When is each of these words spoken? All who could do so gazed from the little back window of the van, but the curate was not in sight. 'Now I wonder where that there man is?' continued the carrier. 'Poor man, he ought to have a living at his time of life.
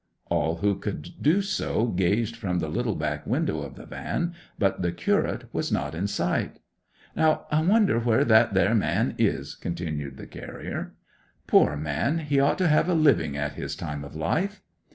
All 0.31 0.55
who 0.55 0.77
could 0.79 1.21
do 1.21 1.43
so 1.43 1.85
gazed 1.85 2.35
from 2.35 2.57
the 2.57 2.69
little 2.69 2.95
back 2.95 3.27
window 3.27 3.61
of 3.61 3.75
the 3.75 3.85
van, 3.85 4.33
but 4.57 4.81
the 4.81 4.91
curate 4.91 5.43
was 5.53 5.71
not 5.71 5.93
in 5.93 6.07
sight. 6.07 6.57
'Now 7.15 7.45
I 7.51 7.61
wonder 7.61 7.99
where 7.99 8.25
that 8.25 8.55
there 8.55 8.73
man 8.73 9.13
is?' 9.19 9.53
continued 9.53 10.17
the 10.17 10.25
carrier. 10.25 10.95
'Poor 11.45 11.77
man, 11.77 12.17
he 12.17 12.39
ought 12.39 12.57
to 12.57 12.67
have 12.67 12.89
a 12.89 12.95
living 12.95 13.37
at 13.37 13.53
his 13.53 13.75
time 13.75 14.03
of 14.03 14.15
life. 14.15 14.63